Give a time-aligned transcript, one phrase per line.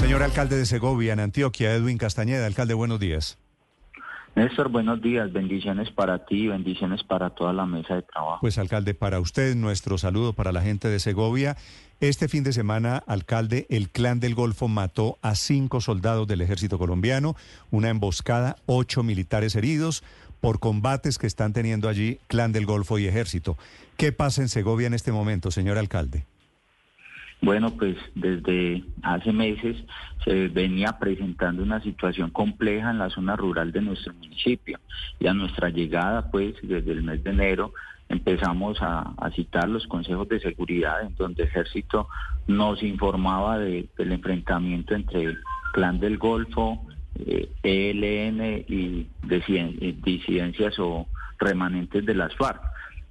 [0.00, 2.46] Señor alcalde de Segovia, en Antioquia, Edwin Castañeda.
[2.46, 3.38] Alcalde, buenos días.
[4.34, 5.30] Néstor, buenos días.
[5.30, 8.38] Bendiciones para ti, bendiciones para toda la mesa de trabajo.
[8.40, 11.58] Pues, alcalde, para usted, nuestro saludo para la gente de Segovia.
[12.00, 16.78] Este fin de semana, alcalde, el clan del Golfo mató a cinco soldados del ejército
[16.78, 17.36] colombiano,
[17.70, 20.02] una emboscada, ocho militares heridos
[20.40, 23.58] por combates que están teniendo allí clan del Golfo y ejército.
[23.98, 26.24] ¿Qué pasa en Segovia en este momento, señor alcalde?
[27.42, 29.76] Bueno, pues desde hace meses
[30.24, 34.78] se venía presentando una situación compleja en la zona rural de nuestro municipio.
[35.18, 37.72] Y a nuestra llegada, pues desde el mes de enero,
[38.10, 42.08] empezamos a, citar los consejos de seguridad en donde el ejército
[42.46, 45.36] nos informaba del enfrentamiento entre
[45.72, 46.84] Clan del Golfo,
[47.62, 51.06] ELN eh, e y disidencias o
[51.38, 52.60] remanentes de las FARC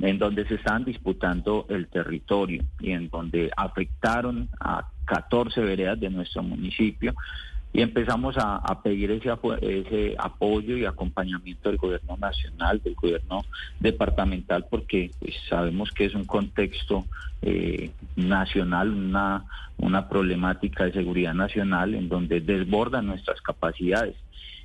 [0.00, 6.10] en donde se estaban disputando el territorio y en donde afectaron a 14 veredas de
[6.10, 7.14] nuestro municipio
[7.72, 13.44] y empezamos a, pedir ese, ese apoyo y acompañamiento del gobierno nacional, del gobierno
[13.78, 17.04] departamental, porque pues, sabemos que es un contexto
[17.42, 19.44] eh, nacional, una,
[19.76, 24.16] una problemática de seguridad nacional en donde desbordan nuestras capacidades.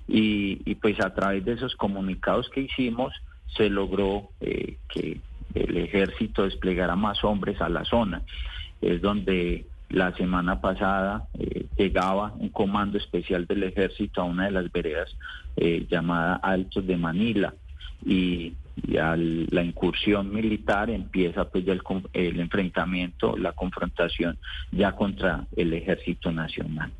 [0.07, 3.13] Y, y pues a través de esos comunicados que hicimos,
[3.55, 5.19] se logró eh, que
[5.53, 8.21] el ejército desplegara más hombres a la zona.
[8.81, 14.51] Es donde la semana pasada eh, llegaba un comando especial del ejército a una de
[14.51, 15.15] las veredas
[15.55, 17.53] eh, llamada Altos de Manila
[18.05, 18.53] y,
[18.87, 21.81] la incursión militar empieza pues ya el,
[22.11, 24.39] el enfrentamiento, la confrontación
[24.71, 26.91] ya contra el ejército nacional.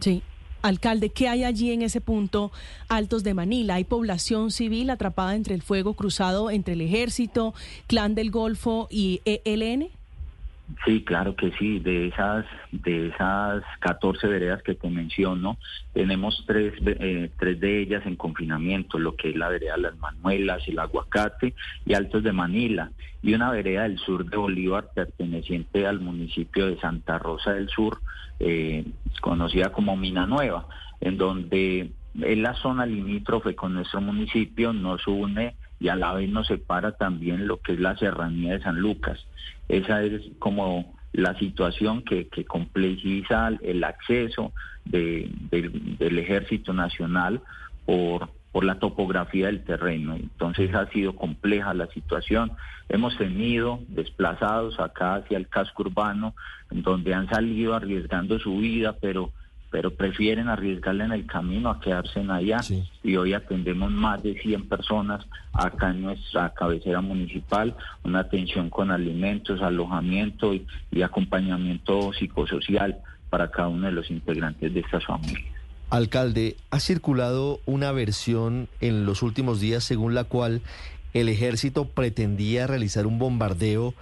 [0.00, 0.22] Sí,
[0.62, 2.52] Alcalde, ¿qué hay allí en ese punto
[2.88, 3.74] Altos de Manila?
[3.74, 7.54] ¿Hay población civil atrapada entre el fuego cruzado entre el ejército,
[7.86, 9.90] Clan del Golfo y ELN?
[10.84, 11.78] Sí, claro que sí.
[11.78, 15.58] De esas, de esas 14 veredas que te menciono,
[15.92, 20.66] tenemos tres, eh, tres de ellas en confinamiento, lo que es la vereda Las Manuelas,
[20.66, 21.54] el Aguacate
[21.84, 22.90] y Altos de Manila,
[23.22, 28.00] y una vereda del sur de Bolívar perteneciente al municipio de Santa Rosa del Sur,
[28.40, 28.84] eh,
[29.20, 30.66] conocida como Mina Nueva,
[31.00, 31.90] en donde
[32.22, 36.92] es la zona limítrofe con nuestro municipio, nos une y a la vez nos separa
[36.92, 39.26] también lo que es la serranía de San Lucas.
[39.68, 44.52] Esa es como la situación que, que complejiza el acceso
[44.84, 47.40] del Ejército Nacional
[47.84, 50.14] por, por la topografía del terreno.
[50.14, 52.52] Entonces ha sido compleja la situación.
[52.88, 56.34] Hemos tenido desplazados acá hacia el casco urbano,
[56.70, 59.32] donde han salido arriesgando su vida, pero
[59.70, 62.60] pero prefieren arriesgarle en el camino a quedarse en allá.
[63.02, 68.90] Y hoy atendemos más de 100 personas acá en nuestra cabecera municipal, una atención con
[68.90, 70.66] alimentos, alojamiento y,
[71.02, 72.98] acompañamiento psicosocial
[73.30, 75.52] para cada uno de los integrantes de estas familias.
[75.90, 80.62] Alcalde, ha circulado una versión en los últimos días según la cual
[81.12, 83.94] el ejército pretendía realizar un bombardeo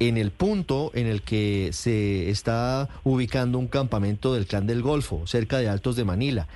[0.00, 5.26] en el punto en el que se está ubicando un campamento del Clan del Golfo,
[5.26, 6.48] cerca de Altos de Manila,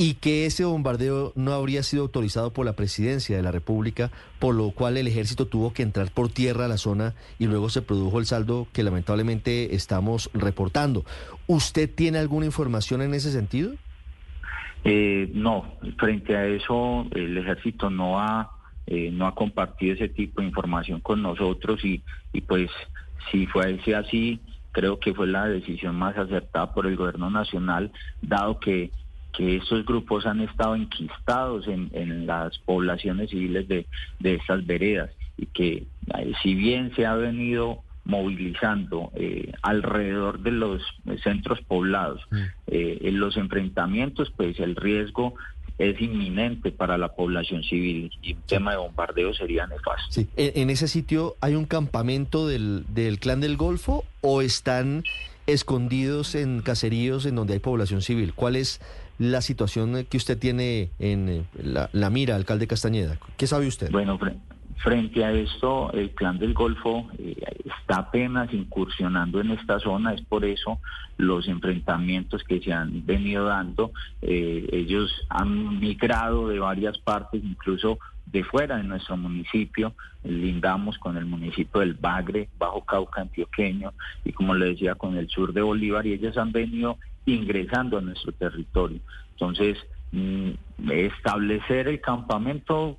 [0.00, 4.54] y que ese bombardeo no habría sido autorizado por la presidencia de la República, por
[4.54, 7.82] lo cual el ejército tuvo que entrar por tierra a la zona y luego se
[7.82, 11.04] produjo el saldo que lamentablemente estamos reportando.
[11.48, 13.72] ¿Usted tiene alguna información en ese sentido?
[14.84, 15.64] Eh, no,
[15.98, 18.57] frente a eso el ejército no ha
[18.90, 22.70] eh, no ha compartido ese tipo de información con nosotros y, y pues
[23.30, 24.40] si fuese así,
[24.72, 28.90] creo que fue la decisión más acertada por el gobierno nacional, dado que,
[29.34, 33.84] que estos grupos han estado enquistados en, en las poblaciones civiles de,
[34.20, 40.52] de estas veredas y que eh, si bien se ha venido movilizando eh, alrededor de
[40.52, 40.82] los
[41.22, 42.44] centros poblados mm.
[42.68, 45.34] en los enfrentamientos, pues el riesgo
[45.78, 50.10] es inminente para la población civil y un tema de bombardeo sería nefasto.
[50.10, 50.28] Sí.
[50.36, 55.04] ¿En, ese sitio hay un campamento del, del clan del Golfo o están
[55.46, 58.34] escondidos en caseríos en donde hay población civil?
[58.34, 58.80] ¿Cuál es
[59.18, 63.18] la situación que usted tiene en eh, la, la mira, alcalde Castañeda?
[63.36, 63.90] ¿Qué sabe usted?
[63.90, 64.18] Bueno,
[64.78, 67.34] Frente a esto, el clan del Golfo eh,
[67.64, 70.78] está apenas incursionando en esta zona, es por eso
[71.16, 73.90] los enfrentamientos que se han venido dando.
[74.22, 81.16] Eh, ellos han migrado de varias partes, incluso de fuera de nuestro municipio, lindamos con
[81.16, 83.92] el municipio del Bagre, Bajo Cauca, Antioqueño,
[84.24, 88.00] y como le decía, con el sur de Bolívar, y ellos han venido ingresando a
[88.00, 89.00] nuestro territorio.
[89.32, 89.76] Entonces,
[90.12, 90.50] mm,
[90.88, 92.96] establecer el campamento...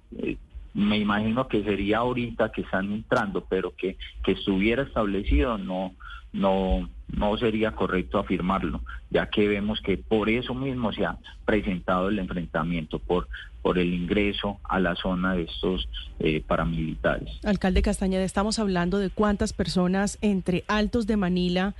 [0.74, 5.94] Me imagino que sería ahorita que están entrando, pero que, que estuviera establecido no,
[6.32, 12.10] no, no sería correcto afirmarlo, ya que vemos que por eso mismo se ha presentado
[12.10, 13.28] el enfrentamiento, por,
[13.62, 15.90] por el ingreso a la zona de estos
[16.20, 17.30] eh, paramilitares.
[17.44, 21.76] Alcalde Castañeda, estamos hablando de cuántas personas entre Altos de Manila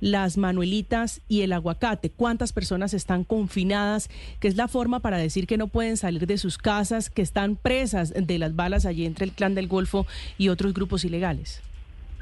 [0.00, 2.10] las manuelitas y el aguacate.
[2.10, 4.10] ¿Cuántas personas están confinadas?
[4.40, 7.56] Que es la forma para decir que no pueden salir de sus casas, que están
[7.56, 10.06] presas de las balas allí entre el Clan del Golfo
[10.36, 11.62] y otros grupos ilegales.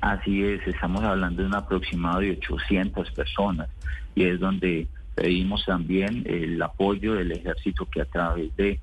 [0.01, 3.69] Así es, estamos hablando de un aproximado de 800 personas
[4.15, 8.79] y es donde pedimos también el apoyo del ejército que a través de,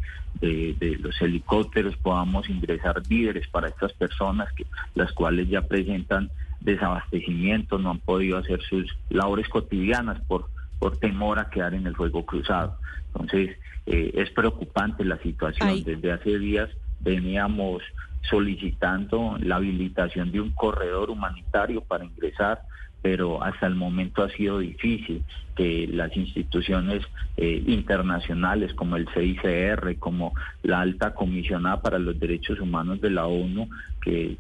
[1.00, 6.32] los helicópteros podamos ingresar víveres para estas personas, que, las cuales ya presentan
[6.64, 10.50] desabastecimiento, no han podido hacer sus labores cotidianas por,
[10.80, 12.78] por temor a quedar en el fuego cruzado.
[13.08, 15.84] Entonces, eh, es preocupante la situación.
[15.84, 16.70] Desde hace días
[17.02, 17.84] veníamos
[18.30, 22.62] solicitando la habilitación de un corredor humanitario para ingresar
[23.04, 25.24] pero hasta el momento ha sido difícil
[25.58, 27.04] que las instituciones
[27.36, 30.34] eh, internacionales como el CICR, como
[30.64, 33.70] la alta comisionada para los derechos humanos de la ONU,
[34.02, 34.38] que,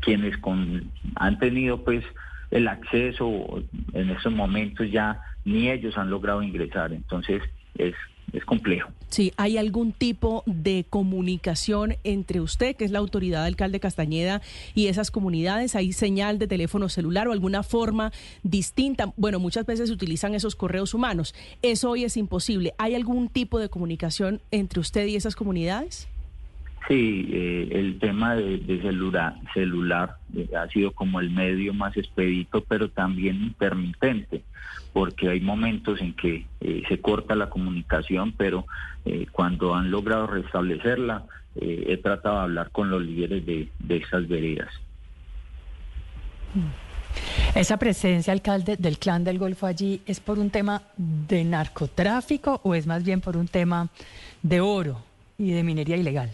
[0.00, 0.36] quienes
[1.16, 2.04] han tenido pues
[2.50, 3.62] el acceso
[3.94, 6.92] en estos momentos ya ni ellos han logrado ingresar.
[6.92, 7.42] Entonces
[7.78, 7.94] es
[8.32, 8.90] es complejo.
[9.08, 14.40] Sí, ¿hay algún tipo de comunicación entre usted, que es la autoridad alcalde Castañeda,
[14.74, 15.74] y esas comunidades?
[15.74, 18.12] ¿Hay señal de teléfono celular o alguna forma
[18.42, 19.12] distinta?
[19.16, 21.34] Bueno, muchas veces se utilizan esos correos humanos.
[21.62, 22.74] Eso hoy es imposible.
[22.78, 26.08] ¿Hay algún tipo de comunicación entre usted y esas comunidades?
[26.88, 32.64] Sí, eh, el tema de, celular, celular eh, ha sido como el medio más expedito,
[32.64, 34.42] pero también intermitente,
[34.92, 38.66] porque hay momentos en que eh, se corta la comunicación, pero
[39.32, 41.24] cuando han logrado restablecerla,
[41.56, 44.68] he tratado de hablar con los líderes de, de esas veredas.
[47.54, 52.74] ¿Esa presencia, alcalde, del clan del Golfo allí es por un tema de narcotráfico o
[52.74, 53.88] es más bien por un tema
[54.42, 55.00] de oro
[55.38, 56.30] y de minería ilegal?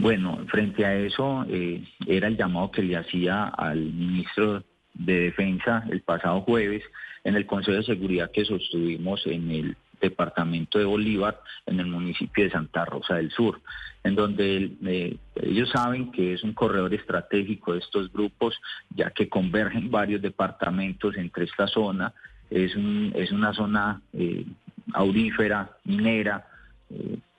[0.00, 4.64] Bueno, frente a eso eh, era el llamado que le hacía al ministro
[4.94, 6.82] de Defensa el pasado jueves
[7.22, 12.44] en el Consejo de Seguridad que sostuvimos en el departamento de Bolívar, en el municipio
[12.44, 13.60] de Santa Rosa del Sur,
[14.02, 18.58] en donde eh, ellos saben que es un corredor estratégico de estos grupos,
[18.96, 22.14] ya que convergen varios departamentos entre esta zona,
[22.48, 22.72] es,
[23.14, 24.46] es una zona eh,
[24.94, 26.46] aurífera, minera,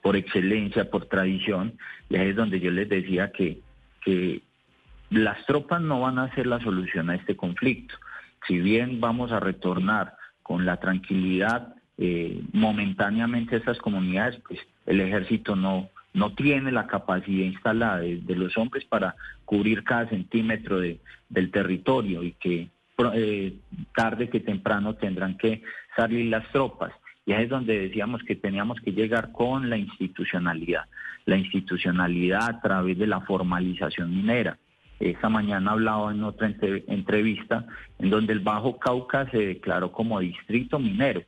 [0.01, 1.77] por excelencia, por tradición,
[2.09, 3.59] y ahí es donde yo les decía que,
[4.03, 4.41] que
[5.09, 7.95] las tropas no van a ser la solución a este conflicto.
[8.47, 15.01] Si bien vamos a retornar con la tranquilidad eh, momentáneamente a estas comunidades, pues el
[15.01, 19.15] ejército no, no tiene la capacidad instalada de, los hombres para
[19.45, 20.99] cubrir cada centímetro de,
[21.29, 22.69] del territorio y que
[23.13, 23.55] eh,
[23.95, 25.61] tarde que temprano tendrán que
[25.95, 26.91] salir las tropas.
[27.25, 30.85] Y ahí es donde decíamos que teníamos que llegar con la institucionalidad,
[31.25, 34.57] la institucionalidad a través de la formalización minera.
[34.99, 36.53] Esta mañana hablaba en otra
[36.87, 37.65] entrevista
[37.99, 41.23] en donde el Bajo Cauca se declaró como distrito minero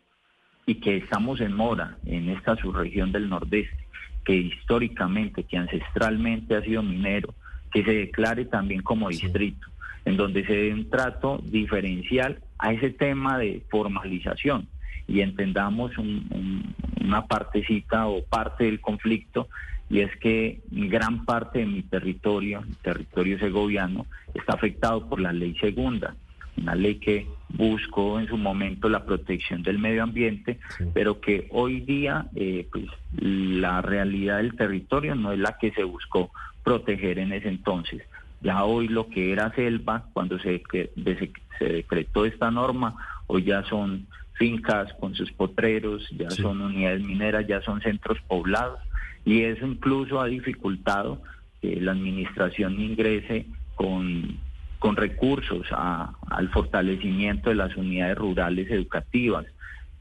[0.65, 3.87] y que estamos en mora en esta subregión del nordeste,
[4.23, 7.33] que históricamente, que ancestralmente ha sido minero,
[7.71, 9.67] que se declare también como distrito,
[10.05, 14.67] en donde se dé un trato diferencial a ese tema de formalización
[15.07, 19.47] y entendamos una partecita o parte del conflicto
[19.89, 25.33] y es que gran parte de mi territorio, el territorio segoviano, está afectado por la
[25.33, 26.15] ley segunda,
[26.57, 30.59] una ley que buscó en su momento la protección del medio ambiente,
[30.93, 32.85] pero que hoy día eh, pues,
[33.19, 36.31] la realidad del territorio no es la que se buscó
[36.63, 38.01] proteger en ese entonces.
[38.41, 40.63] Ya hoy lo que era selva, cuando se,
[41.59, 42.95] se decretó esta norma,
[43.27, 48.79] hoy ya son fincas con sus potreros, ya son unidades mineras, ya son centros poblados
[49.25, 51.21] y eso incluso ha dificultado
[51.61, 54.37] que la administración ingrese con,
[54.79, 59.45] con recursos al fortalecimiento de las unidades rurales educativas,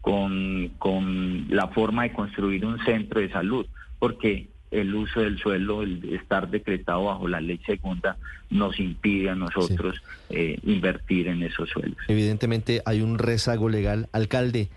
[0.01, 3.67] con, con la forma de construir un centro de salud,
[3.99, 8.17] porque el uso del suelo, el estar decretado bajo la ley segunda,
[8.50, 11.99] nos impide a nosotros eh, invertir en esos suelos.
[12.09, 14.09] Evidentemente hay un rezago legal.
[14.12, 14.71] Alcalde,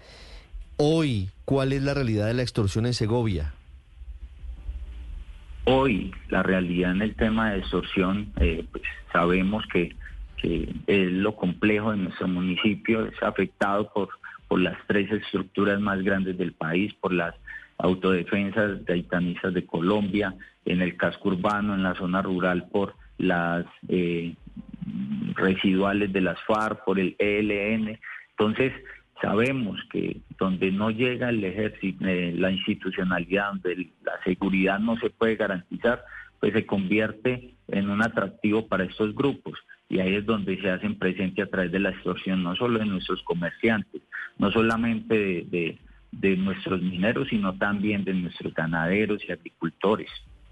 [0.78, 3.54] hoy, ¿cuál es la realidad de la extorsión en Segovia?
[5.64, 9.96] Hoy, la realidad en el tema de extorsión, eh, pues sabemos que,
[10.38, 14.10] que es lo complejo de nuestro municipio, es afectado por,
[14.48, 17.34] por las tres estructuras más grandes del país, por las
[17.77, 20.34] autodefensas gaitanistas de Colombia,
[20.65, 24.36] en el casco urbano, en la zona rural por las eh,
[25.36, 28.00] residuales de las FARC, por el ELN.
[28.32, 28.74] Entonces,
[29.22, 35.10] sabemos que donde no llega el ejército, eh, la institucionalidad, donde la seguridad no se
[35.10, 36.03] puede garantizar,
[36.39, 39.60] pues se convierte en un atractivo para estos grupos.
[39.88, 42.86] Y ahí es donde se hacen presente a través de la extorsión, no solo de
[42.86, 44.01] nuestros comerciantes,
[44.38, 45.79] no solamente de, de
[46.38, 50.10] nuestros mineros, sino también de nuestros ganaderos y agricultores.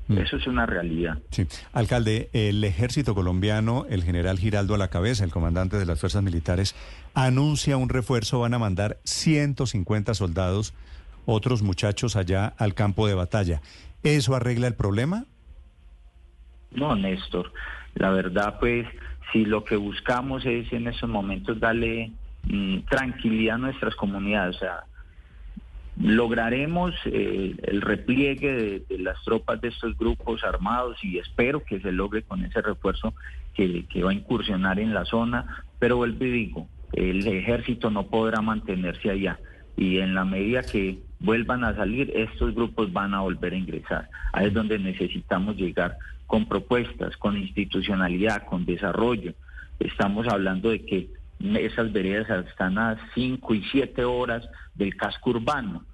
[0.07, 0.17] Mm.
[0.17, 1.17] Eso es una realidad.
[1.29, 1.47] Sí.
[1.71, 6.23] Alcalde, el ejército colombiano, el general Giraldo a la cabeza, el comandante de las fuerzas
[6.23, 6.75] militares,
[7.13, 10.73] anuncia un refuerzo, van a mandar 150 soldados,
[11.25, 13.61] otros muchachos allá al campo de batalla.
[14.03, 15.25] ¿Eso arregla el problema?
[16.71, 17.53] No, Néstor.
[17.95, 18.85] La verdad, pues,
[19.31, 22.11] si lo que buscamos es en esos momentos darle
[22.43, 24.83] mm, tranquilidad a nuestras comunidades, o sea,
[25.97, 31.91] lograremos eh, el repliegue de, las tropas de estos grupos armados y espero que se
[31.91, 33.13] logre con ese refuerzo
[33.53, 38.41] que, va a incursionar en la zona, pero vuelvo y digo, el ejército no podrá
[38.41, 39.39] mantenerse allá
[39.77, 44.09] y en la medida que vuelvan a salir, estos grupos van a volver a ingresar.
[44.33, 45.97] Ahí es donde necesitamos llegar
[46.27, 49.33] con propuestas, con institucionalidad, con desarrollo.
[49.79, 51.09] Estamos hablando de que
[51.43, 55.85] esas veredas están a 5 y 7 horas del casco urbano.